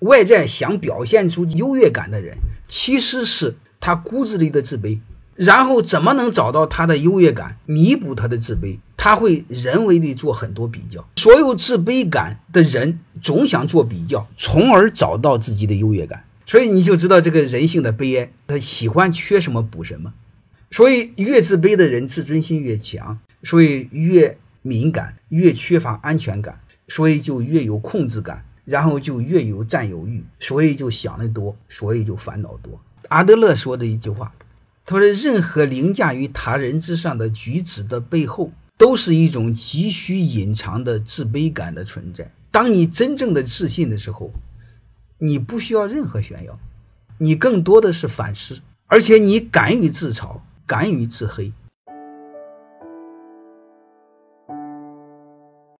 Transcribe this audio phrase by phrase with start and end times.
[0.00, 2.36] 外在想表现出优越感的人，
[2.68, 4.98] 其实是他骨子里的自卑。
[5.36, 8.78] 然后怎么能找到他的优越感，弥补他的自卑？
[8.94, 11.08] 他会人为的做很多比较。
[11.16, 16.20] 所有自卑感的人总想做比较，从而找到自己的优越感。
[16.46, 20.12] 所以你就知道这个人性的悲哀，他喜欢缺什么补什么。
[20.70, 32.80] 所以越自卑的人自尊心越强，所以越敏感，越缺乏安全感，所以就越有控制感，然后就越有占有欲，所以就想得多，所以就烦恼多。
[33.08, 34.32] 阿德勒说的一句话。
[34.86, 42.28] 他说：“任何凌驾于他人之上的举止的背后，都是一种急需隐藏的自卑感的存在。
[42.50, 44.32] 当你真正的自信的时候，
[45.18, 46.58] 你不需要任何炫耀，
[47.18, 51.52] 你更多的是反思，而且你敢于自嘲，敢于自黑。